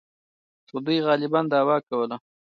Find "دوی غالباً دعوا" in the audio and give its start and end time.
0.85-1.77